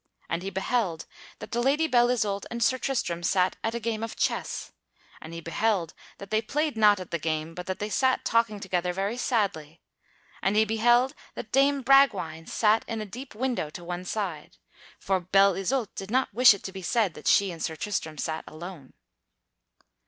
And 0.29 0.41
he 0.41 0.49
beheld 0.49 1.05
that 1.37 1.51
the 1.51 1.61
Lady 1.61 1.85
Belle 1.85 2.09
Isoult 2.09 2.47
and 2.49 2.63
Sir 2.63 2.79
Tristram 2.79 3.21
sat 3.21 3.57
at 3.63 3.75
a 3.75 3.79
game 3.79 4.01
of 4.01 4.15
chess, 4.15 4.71
and 5.21 5.31
he 5.31 5.41
beheld 5.41 5.93
that 6.17 6.31
they 6.31 6.41
played 6.41 6.75
not 6.75 6.99
at 6.99 7.11
the 7.11 7.19
game 7.19 7.53
but 7.53 7.67
that 7.67 7.77
they 7.77 7.91
sat 7.91 8.25
talking 8.25 8.59
together 8.59 8.93
very 8.93 9.15
sadly; 9.15 9.79
and 10.41 10.55
he 10.55 10.65
beheld 10.65 11.13
that 11.35 11.51
Dame 11.51 11.83
Bragwaine 11.83 12.47
sat 12.47 12.83
in 12.87 12.99
a 12.99 13.05
deep 13.05 13.35
window 13.35 13.69
to 13.69 13.83
one 13.83 14.03
side 14.03 14.57
for 14.99 15.19
Belle 15.19 15.53
Isoult 15.53 15.93
did 15.93 16.09
not 16.09 16.33
wish 16.33 16.55
it 16.55 16.63
to 16.63 16.71
be 16.71 16.81
said 16.81 17.13
that 17.13 17.27
she 17.27 17.51
and 17.51 17.61
Sir 17.61 17.75
Tristram 17.75 18.17
sat 18.17 18.43
alone. 18.47 18.93